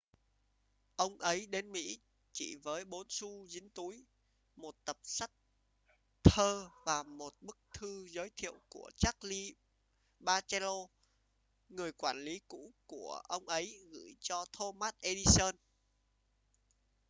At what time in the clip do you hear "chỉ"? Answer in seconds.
2.31-2.55